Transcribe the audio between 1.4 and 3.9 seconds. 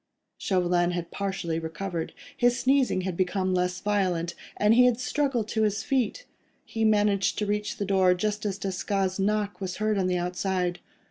recovered; his sneezing had become less